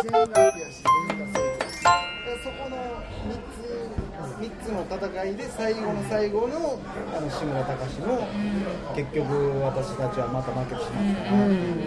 [0.00, 2.76] 自然が悪やし全員が正義やしそこの
[3.28, 3.68] 3つ
[4.40, 6.80] 3つの戦いで最後の最後の
[7.14, 8.28] あの志村隆の
[8.96, 11.84] 結局私たちはまた負けてしまったなっていう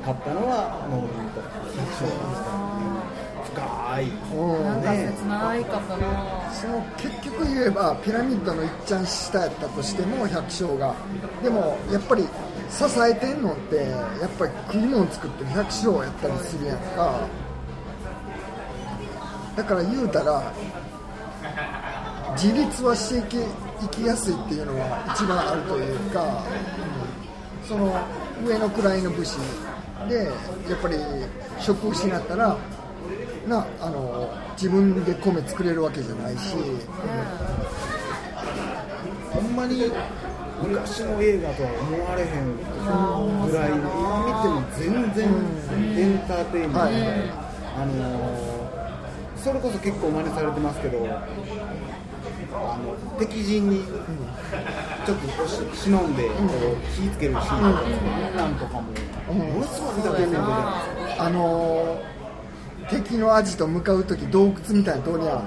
[0.00, 3.02] 勝ったのはノーミンと百姓ですからね
[3.42, 10.94] 深いうんなんか切ないかったなそその結局言えばピラミッドのいっちゃん下やったとしても百姓が。
[11.42, 12.28] でもやっぱり
[12.72, 17.20] 支えてんのってやっぱり食い物作ってる百姓やったりするやんか。
[19.56, 20.52] だから言うたら
[22.32, 23.36] 自立はしていき
[23.80, 27.68] 生きやすいっていうのは一番あるというか、うん。
[27.68, 27.94] その
[28.44, 29.36] 上の位の武士。
[30.08, 30.32] でや
[30.74, 30.96] っぱり
[31.60, 32.56] 職を失ったら
[33.46, 36.56] なあの自分で米作れるわけじゃないし、
[39.32, 39.92] ほんまに
[40.68, 45.28] 昔の映画とは思われへんぐらいの今見ても全然
[45.98, 46.78] エンターテインメント。
[46.78, 46.92] で、はい。
[47.76, 48.62] あのー
[49.42, 53.82] それこそ結構真似されてますけどあの敵陣に
[55.04, 55.26] ちょっと
[55.74, 58.82] 忍んでこう火つけるシーンとか、なんとかも。
[59.34, 60.62] ものすごいエンターテインメントじゃな
[61.02, 61.24] いですか。
[61.24, 62.02] あの
[62.88, 65.34] 敵のアジト向かう時洞窟みたいな通りや。
[65.34, 65.42] ん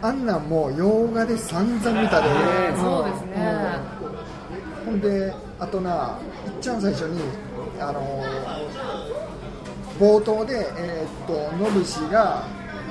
[0.00, 2.28] あんなんもう洋画で散々見たで、
[2.76, 3.33] そうですね
[5.00, 7.20] であとないっちゃん最初に
[7.80, 8.24] あの
[9.98, 12.44] 冒頭で、えーっとノブシが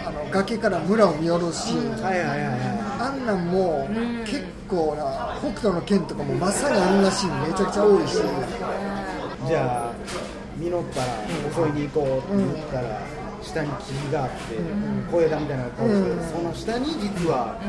[0.05, 3.87] あの崖から村を見下ろすシーン、はいはいはいはあんなんも
[4.25, 9.93] 結構な北斗の拳とかもまさにあんなシーンめちゃくちゃ多いし、いじゃあ
[10.57, 11.07] 実ったら
[11.53, 13.01] 襲いに行こうって言ったら、
[13.41, 14.37] 下に木があって、
[15.11, 16.23] 小枝みたいなのがこうして、うん。
[16.29, 17.59] その下に実は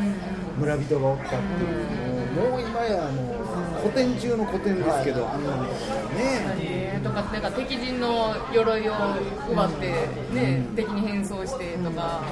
[0.58, 3.34] 村人がおったっていう、もうもう今やもう
[3.82, 5.70] 古典中の古典ですけど、あんなのね。
[6.60, 8.92] えーとかなんか敵陣の鎧を
[9.50, 12.22] 奪って、ね敵に変装してとか、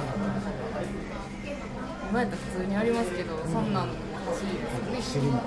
[2.09, 3.87] 今やったら普通にありますけど、そんなん
[4.25, 5.43] 欲しいです知りまね。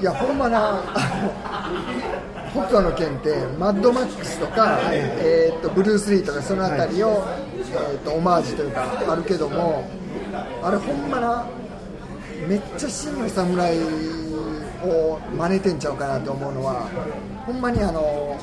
[0.00, 9.88] いやほんまなあの北斗の拳ってマッドマックスとか、えーっとブルース・リーとかそのあたりを、えーっとオマージュというかあるけども
[10.62, 11.46] あれほんまな
[12.48, 13.78] めっちゃ真の侍
[14.82, 16.88] を真似てんちゃうかなと思うのは
[17.46, 18.38] ほんまにあの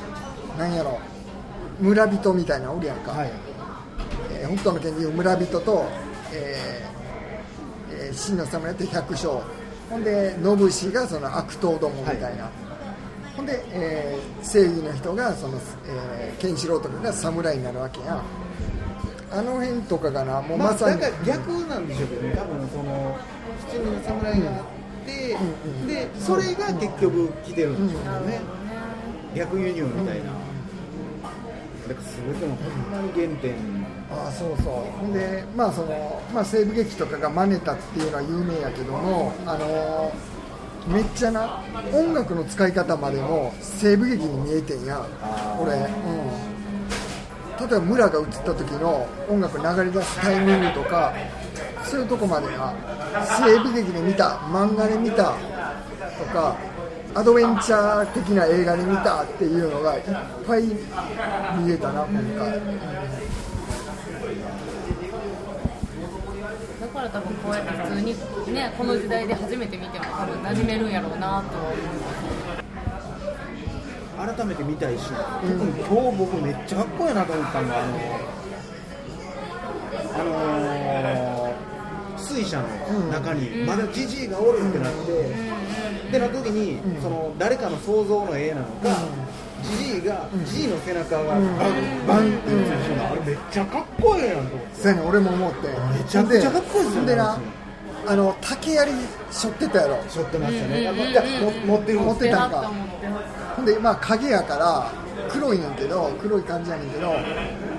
[0.58, 0.98] なんやろ
[1.80, 3.30] 村人みたいなのおるやんか、はい。
[4.32, 5.86] えー北斗の拳でいう村人と、
[6.32, 9.42] えーえー真の侍って百姓。
[9.90, 12.50] ほんで信氏がその悪党どもみたいな、
[13.36, 18.22] ほんで、えー正義の人がその、えーケンシロウとかが侍になるわけや
[19.32, 20.42] あの辺とかがな。
[20.42, 23.18] もうまあ、まさに、だから逆なんでしょうけどね、多分その
[23.70, 28.40] 七人の侍があって、うんうんでそれが結局来てるんでしょうね、
[29.34, 30.24] 逆輸入みたいな、
[31.88, 33.54] だから全てのほんまに原点、
[34.10, 35.12] ああそうそう。
[35.12, 40.32] でまあその、まあ、西部劇とかが真似たっていうのは有名やけどもあのー
[40.88, 45.06] めっちゃな音楽の使い方までも西部劇に見えてんや。
[45.60, 45.86] 俺、うん、
[47.62, 51.14] 例えば村が映った時の音楽流れ出すタイミングとか
[51.84, 52.74] そういうとこまでが
[53.38, 55.34] 西部劇で見た漫画で見た
[56.18, 56.56] とか
[57.14, 60.02] アドベンチャー的な映画で見たっていうのがいっ
[60.44, 62.60] ぱい見えたな今回。
[66.80, 71.72] だから多分こうやって普通にねこの時代で初めて見ても多分馴染めるんやろうなとは思
[72.28, 72.31] う
[74.22, 77.92] 改めて見たいし、特に今日僕めっちゃかっこいいなと思ったのが、あの
[80.14, 81.52] あのー
[82.16, 82.68] 水車の
[83.10, 88.96] 中にまだジジイがおるってなって、でなった時に、その誰かの想像の絵なのか、
[89.64, 91.58] ジジイが、ジジイの背中がバン
[92.06, 94.80] バンって映る瞬間あれめっちゃかっこいいなと思って。
[94.80, 95.68] そうやねん俺も思って。
[95.68, 97.16] めちゃくちゃかっこいいですよね
[98.04, 98.92] あの竹槍
[99.30, 99.98] 背負ってたやろ。
[100.08, 102.70] 背負ってましたね、あのいやも持ってるん持ってたんか
[103.56, 104.90] ほんでまあ影やから
[105.30, 107.12] 黒いねんけど黒い感じやねんけど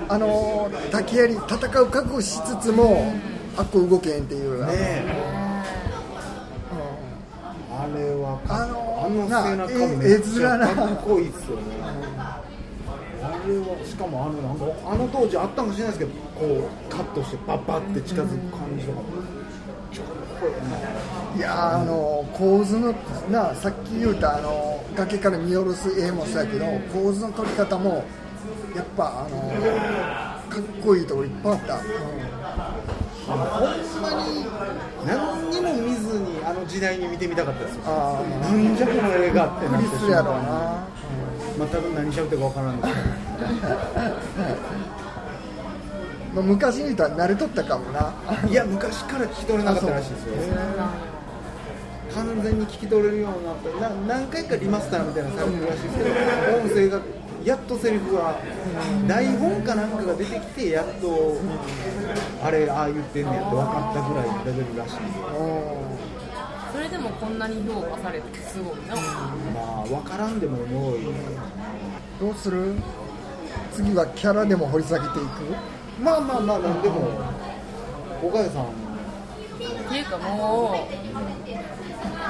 [0.08, 3.12] あの竹槍戦う覚悟しつつも
[3.56, 5.04] あっこ動けへんっていう、ねえ。
[7.70, 7.76] うん。
[7.76, 10.56] あれはあのあのな背中えめっちか
[10.92, 11.62] っこいいっすよね。
[12.18, 12.40] あ
[13.46, 19.00] れはしかもあのなんかあの当時あったかもしれないですけどこうカットしてパッパって近づく感じとか。
[19.00, 19.24] もめっ
[19.92, 20.76] ちゃかっこいいな
[21.36, 22.94] いやーあの構図の
[23.30, 28.04] なさっき言うたあの崖から見下ろす絵もそうやけど構図の撮り方も
[28.74, 29.38] やっぱあの
[30.48, 31.78] かっこいいとこいっぱいあった、あ
[33.36, 34.44] のほんまに
[35.06, 37.82] 何にも見ずにあの時代に見てみたかったですよ。
[37.86, 40.40] ああなんじゃこの映画ってなってびっくりするやろうな、
[41.58, 43.00] まあ多分何しゃべってるか分からんですけ
[46.34, 48.12] まあ昔にとは慣れとったかもな。
[48.42, 50.34] どいや昔から聞き取れなかったらしいですよ
[52.14, 53.68] 完全に聞き取れるようになった。
[53.90, 56.10] な何回かリマスターみたいなのされてるらしいですけど
[56.58, 57.00] 音声が
[57.44, 58.38] やっとセリフが
[59.06, 61.36] 台本かなんかが出てきてやっと
[62.42, 64.94] あれああ言ってんねやって分かったぐらいのレベルらしい。
[64.94, 64.98] ん。
[64.98, 65.04] で
[66.72, 68.94] それでもこんなに評価されてすごいな。
[68.96, 71.00] まあ分からんでもおもろい。
[72.20, 72.74] どうする？
[73.72, 76.02] 次はキャラでも掘り下げていく？
[76.02, 77.08] まあまあまあなんでも。
[78.22, 78.83] 岡谷さん
[79.94, 81.14] っていうかもう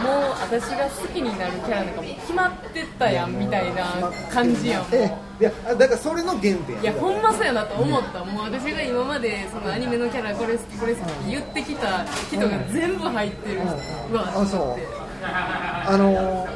[0.02, 4.87] もう私が好きになるキャラなんかもう決まってたやんみたいな感じやん。
[4.93, 6.82] えいやあだからそれの原点や。
[6.82, 13.61] いやほんまそうやなと思った、もう私が今までそのアニメのキャラこれ好きこれ好きって言ってきた人が全部入ってる、
[14.10, 14.78] うわあそう。
[15.22, 16.46] あの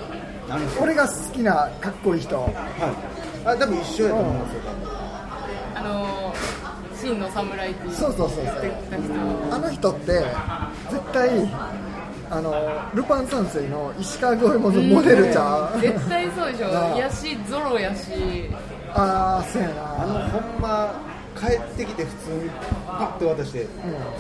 [0.49, 2.37] 何ですか俺が好きなかっこいい人。
[2.37, 2.53] はい。
[3.47, 4.61] あ多分一緒やと思うんですよ。
[5.75, 6.35] あの
[7.01, 8.55] 真の侍っていうそうそうそうそう。
[9.53, 10.25] あの人って
[10.91, 11.29] 絶対
[12.31, 12.55] あの
[12.95, 16.69] ルパン三世の石川五右衛門のモデルちゃう絶対そうでしょ。
[16.99, 18.51] やしゾロやし。
[18.95, 19.71] ああそうや
[20.01, 20.95] あのなほんま
[21.39, 22.51] 帰ってきて普通に
[22.87, 23.67] パッと渡して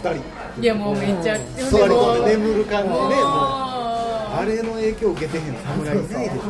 [0.02, 0.62] 二人。
[0.62, 3.16] いやもうめっちゃ座り込んで眠る感じでねもう
[4.30, 6.42] あれの影響を受けてへん侍いないでしょ。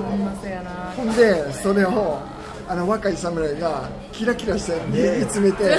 [0.97, 2.19] ほんでそれを
[2.69, 5.75] あの若い侍がキラキラして見つめて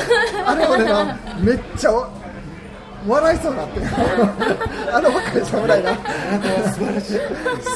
[0.46, 1.92] あれ俺なめっちゃ
[3.08, 3.80] 笑いそうになって
[4.92, 5.94] あの若い侍な
[6.74, 7.20] 素晴らしい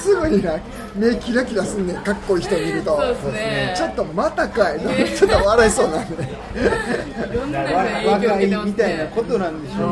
[0.01, 0.59] すぐにな
[0.95, 1.97] 目キラキラすんねん。
[1.97, 2.95] かっこいい人見ると。
[2.97, 3.73] そうですね。
[3.75, 4.79] ちょっとまたかい。
[4.79, 6.23] ちょっと笑いそうなんで。
[6.23, 9.83] いろんなだから人に影響若いみたいなねことなんでしょうけ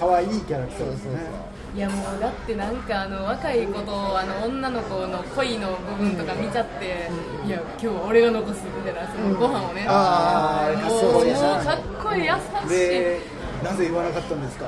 [0.00, 1.46] ど可愛いキャラクターですね。
[1.76, 7.10] いやもうだってなんかあの若い子とあの女の子の恋の部分とか見ちゃって、
[7.46, 11.24] いや今日は俺が残すみたいなそのご飯をね、ああもうもう
[11.62, 12.32] かっこいい優
[12.66, 13.20] しで
[13.66, 14.66] なぜ言わなかったんですか？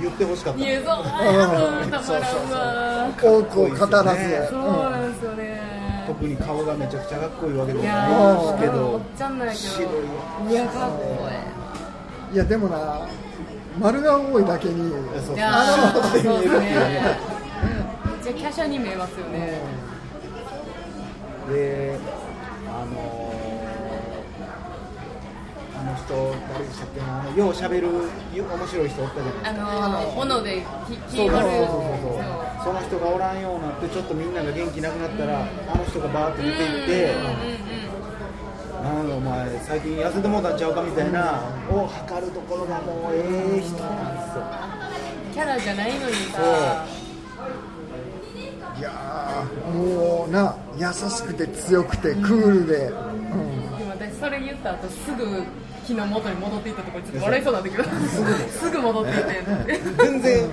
[0.00, 1.50] 言ってほしかったいいやそうたまらん
[2.50, 3.78] わ多くを語らず、
[4.50, 5.60] そううんなんですよね。
[6.06, 9.92] 特に顔がめちゃくちゃかっこいいわけでもいやないですけおどっちゃんなんやけ白いど
[10.50, 10.54] い。
[10.54, 11.28] やかっこ
[12.32, 13.06] いやでもな
[13.78, 15.36] 丸が多いだけにいいいそうそう
[16.22, 16.40] そう。
[16.40, 16.70] めっ
[18.22, 19.60] ちゃ華奢に見えますよね。
[21.50, 21.98] で
[22.68, 27.92] あのー、あの人誰でしたっけなあのようしゃべるよ
[28.44, 29.50] 面白い人おったじゃないですか。
[29.50, 31.34] あのー斧できそう切りそうそうそう。
[31.34, 32.64] 割るそう。
[32.64, 37.80] その人がおらんようになってちょっとみんなが元気なくなったら、あの人がバーって出て行って、うんうんうん
[38.80, 44.42] なんだお前最近痩せてもうたんちゃうかみたいな、を測るところがもうええ人なんですよ。
[45.34, 46.86] キャラじゃないのにさ。
[48.78, 53.59] いやーもうな優しくて強くてクールで、うん
[54.18, 55.44] それ言った後すぐ
[55.86, 59.80] 日の元に戻っていったところちょっと笑いそうなんだけどすぐ戻っていって。
[60.04, 60.42] 全然。
[60.42, 60.48] は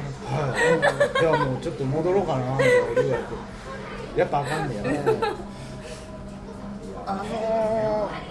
[1.15, 1.19] い。
[1.19, 2.63] じゃあもうちょっと戻ろうかなって
[2.95, 4.89] 言われてやっぱあかんねやな。
[7.06, 8.27] あのー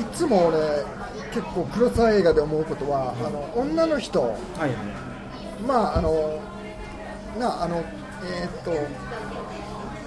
[0.00, 0.58] いつも俺
[1.32, 4.72] 結構黒沢映画で思うことはあの女の人はいはい。
[5.66, 6.40] まああの
[7.38, 7.82] なあの
[8.24, 8.72] えーっと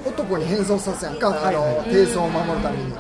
[0.10, 1.66] 男に変装させやんか、はいはい。
[1.80, 2.94] あの低層を守るために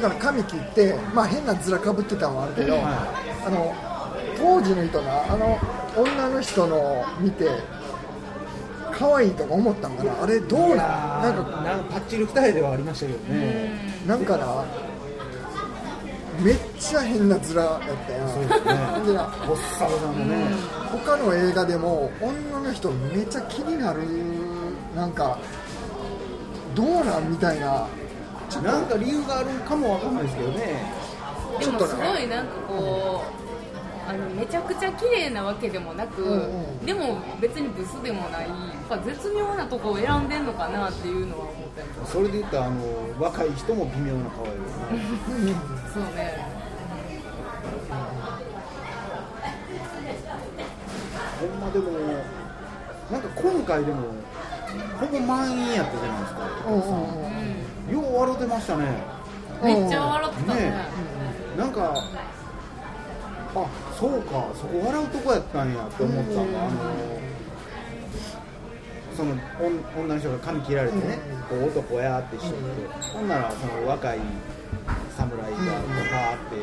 [0.00, 2.82] だから髪切って、まあ、変な面かぶってたのもあるけど、はい。
[3.46, 3.74] あの
[4.36, 5.58] 当時の人なあの
[5.96, 7.48] 女の人の見て
[8.92, 10.22] 可愛いとか思ったんかな。
[10.22, 13.70] あれどうなんなんかなんかパッチリ二重ではありましたけどね。
[14.06, 14.64] なんかな
[16.42, 18.28] めっちゃ変な面やったやん。
[18.28, 18.64] そうですね。
[19.06, 20.46] でなボッサボサのね
[20.92, 24.02] 他の映画でも女の人めっちゃ気になる
[24.94, 25.38] なんか
[26.74, 27.86] どうなんみたいな
[28.62, 30.84] なんか理由があるかもわかんないですけどね。
[31.58, 36.86] でもすごいなんかこうあのめちゃくちゃ綺麗なわけでもなく、うんうん。
[36.86, 42.06] でも別にブスでもないやっぱ絶妙なとこを選んでんのかなっていうのは思ったりとか。
[42.06, 42.82] それで言ったらあの
[43.18, 44.78] 若い人も微妙な可愛いです
[45.44, 45.54] ね
[45.92, 46.66] そうね。
[51.40, 51.90] ほんまでも
[53.10, 54.02] なんか今回でも
[55.00, 56.82] ほぼ満員やったじゃないですかうんうんう。
[56.82, 57.90] ん。
[57.90, 58.84] うよう笑ってましたね。
[58.84, 60.60] んめっちゃ笑ってたね。
[60.60, 60.76] ね
[61.56, 61.94] なんか
[63.54, 63.66] あ
[63.98, 67.16] そうかそこ笑うとこやったんやって思った、あの
[69.16, 71.18] その女女の人が髪切られてね、
[71.48, 72.56] こう男やってしてて、
[73.14, 74.18] ほんならその若い
[75.16, 76.56] 侍がバーって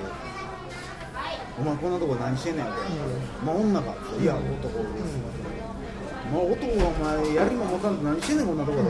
[1.57, 2.88] 「お前こんなとこ何してんねん」みたいな
[3.43, 4.77] 「まあ女か」って「いや男
[6.33, 8.83] です」もう男がお前やりも持たんと何してんねんこんなとこで、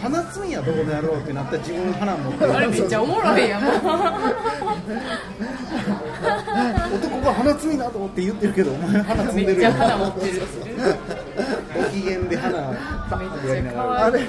[0.00, 2.44] 花摘みやどこでやろうってなったら自分花持って。
[2.46, 3.62] あれめっちゃおもろいやん。
[3.62, 3.74] も う
[6.94, 9.72] 男が花摘みだとって言ってるけどお前花摘んでるやん。
[9.74, 10.42] めっちゃ花持ってる
[11.76, 14.20] ご機嫌で花バーンってやりながらあれ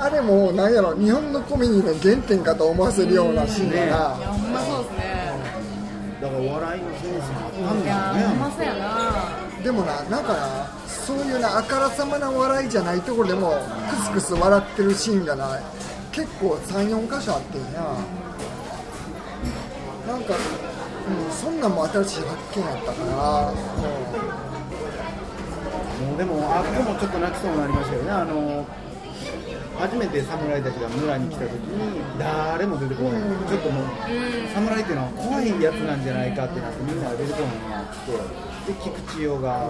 [0.00, 5.32] あれもなんやろ日本のコメディの原点かと思わせるようなシーンだいやな、ほんまそうですね。
[6.20, 8.28] だからお笑いのセンスもあったんいやだよね。
[8.28, 9.62] ほんまそうやな。
[9.62, 10.77] でもななんかな
[11.08, 13.54] そういうなあからさまな笑いじゃないところでも
[13.88, 15.58] クスクス笑ってるシーンがな
[16.12, 17.80] 結構34箇所あってんな
[20.06, 23.52] なんか、うん、そんなんも新しい発見やったから、
[26.06, 28.10] もうでもあっこもちょっと泣きそうになりましたよね。
[28.10, 28.66] あの
[29.78, 33.84] 初めて侍たちが村に来た時に誰も出てこない、ちょっともう
[34.52, 39.64] 侍っていうのは怖いやつなんじゃないかってなってみんなが出てこないなってで菊池雄が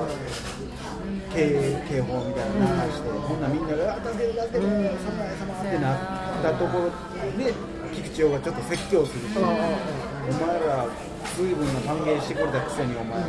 [1.33, 1.47] 警
[1.89, 4.67] 警報みたいなの流して、こんなみんなが「あ助けて助けて
[5.07, 5.99] 侍様」ってなっ
[6.43, 6.91] たところ
[7.39, 7.55] で
[7.95, 9.55] 菊池雄がちょっと説教するし、お前
[10.67, 10.85] ら
[11.37, 13.23] 随分な歓迎してくれたくせにお前。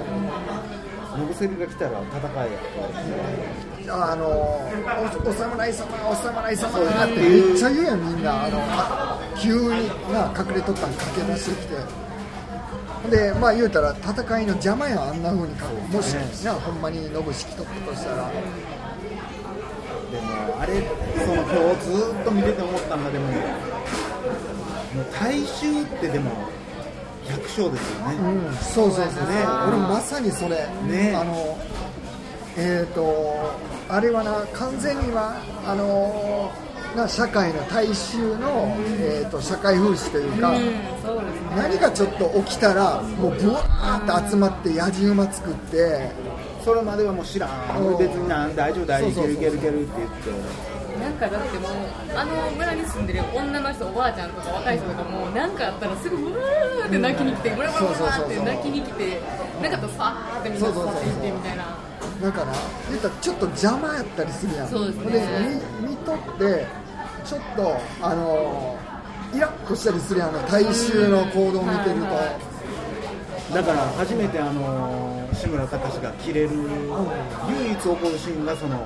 [1.17, 4.69] ノブセルが来たら戦えやあのお
[5.27, 8.45] お侍様お侍様ってめっちゃ言うやんみんな。
[8.45, 12.08] あのあ急にな隠れとったん駆け出してきて
[13.09, 16.13] でまあ言うたら戦いの邪魔やんあんな風にかもし
[16.43, 18.31] なほんまに信式取ったとしたら。
[20.11, 20.73] でもあれ
[21.23, 26.31] その今日ずっと見てて思ったんだでももう大衆ってでも
[27.29, 29.45] 百姓ですよね、うんそうそうそうね。
[29.67, 30.67] 俺まさにそれ。
[30.87, 31.15] ね。
[31.15, 31.59] あの
[32.57, 36.51] えっ、とあれはな完全にはあの
[36.95, 40.63] な社会の大衆の、えー、と社会風刺というか、うん
[41.03, 41.55] そうですね。
[41.55, 46.11] 何かちょっと起きたらもうブワーって集まってやじ馬作って
[46.63, 47.81] それまではもう知らん。
[47.81, 50.79] うん別になん大丈夫大丈夫いけるいけるいけるって言って。
[50.99, 51.71] なんかだってもう
[52.13, 59.21] あの村に住んでる女の人おばあちゃんとか若い人とかもなんかあったらすぐうーって泣きに来てうわうわうわって泣きに来て
[59.61, 61.88] なんかあったらファーってみんな去っていってみたいな
[62.21, 62.53] だから
[62.89, 64.67] 言ったらちょっと邪魔やったりするやん。
[64.67, 65.61] そうですね。
[65.81, 66.65] 見見とって
[67.25, 68.77] ちょっとあの
[69.33, 78.77] イラッとしたりするやんあの大衆の行動を見てると、だから初めてあの志村隆が切れる唯一起こるシーンがその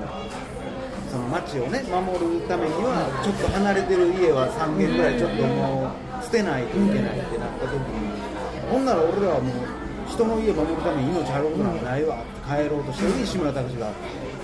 [1.10, 8.34] その町をね守るためにはちょっと離れてる家は3軒ぐらいちょっともう捨てないといけないってなった時に
[8.70, 9.73] ほんなら俺らはもう
[10.08, 13.90] 人の家守るために命張ることなんかないわって帰ろうとしてるのに志村隆が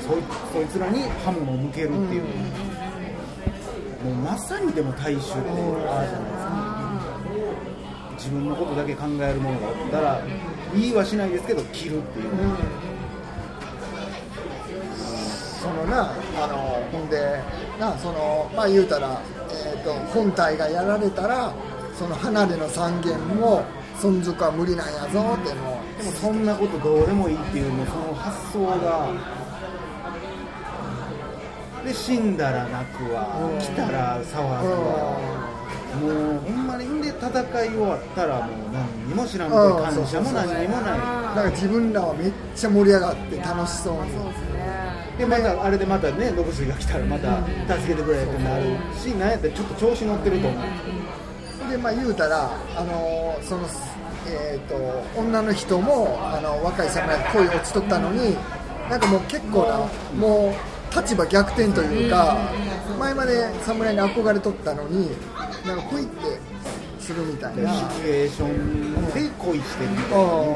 [0.01, 2.23] そいそいつらに刃物を向けるっていう、
[4.05, 6.81] もうまさにでも大衆ってああじゃないですか。
[8.17, 10.21] 自分のことだけ考えるものがあったら
[10.75, 12.27] 言いはしないですけど切るっていう、
[15.61, 16.13] そのな
[16.43, 16.57] あの
[16.93, 17.41] ほんで
[17.79, 21.53] なそのまあ言うたら、えー、と本体がやられたら
[21.95, 23.63] その離れの三軒も
[24.01, 29.11] 存続は無理なんやぞってもでもそんなことどうでもいいっていうもうその発想が。
[31.85, 33.39] で死んだら泣くわ。
[33.59, 35.19] 来たら騒ぐわ。
[35.91, 37.29] もうほんまにんで戦
[37.65, 40.99] い終わったらもう何にも知らんうんと感謝も何にもない。
[40.99, 44.13] だから自分らはめっちゃ盛り上がって楽しそうに。
[44.13, 44.61] そうですね
[45.19, 47.43] でまたあれでまたねノブスが来たらまた
[47.77, 48.65] 助けてくれってなる
[48.97, 51.71] しなんやったらちょっと調子乗ってると思う。
[51.71, 53.67] でまあ言うたらあのその
[54.27, 58.37] えー、と女の人もあの若い侍が恋落ちとったのに
[58.89, 59.79] なんかもう結構な
[60.17, 60.55] も
[60.93, 62.37] う立場逆転というか
[62.99, 65.11] 前まで侍に憧れとったのに
[65.67, 66.51] なんか恋って
[66.99, 67.63] するみたいな。
[67.63, 70.51] でシチュエーションで恋してるみたいなうん。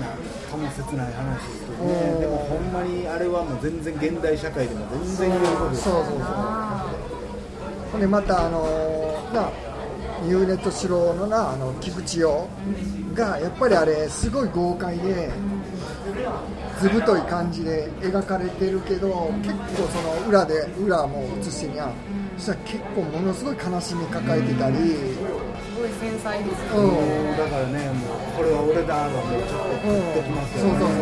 [0.00, 0.18] なん
[0.50, 2.12] とも切ない話ですけどね。
[2.14, 2.20] うん。
[2.20, 6.18] でもほんまにあれはもう全然現代社会でも全然言えることですそうそうそう
[7.92, 9.50] ほんでまたあのーな
[10.22, 12.26] ニューネットシロのなあの菊池雄
[13.14, 15.30] がやっぱりあれすごい豪快で
[16.78, 21.90] 図太い感じで描かれてるけど結構その裏で裏も映してにゃ
[22.36, 24.82] そしたら結構ものすごい悲しみ抱えてたり、す
[25.78, 26.86] ごい繊細ですよう
[27.34, 27.36] ん。
[27.36, 30.78] だからねもうこれは俺だはもうちょっとグッときますよね。
[30.80, 30.96] そうそう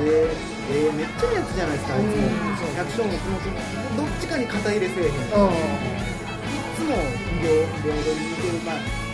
[0.00, 2.06] そうで、えーめっちゃいいやつじゃないですかあいつ。
[2.06, 2.14] も
[2.76, 3.58] 百姓の気持ちも
[3.96, 5.10] どっちかに肩入れせえへん。
[5.10, 5.24] いうん。
[6.76, 6.94] つも
[7.42, 7.48] 両
[7.84, 9.09] 両手に似てるまあ